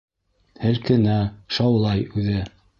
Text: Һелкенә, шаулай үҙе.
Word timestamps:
Һелкенә, 0.63 1.19
шаулай 1.59 2.05
үҙе. 2.15 2.45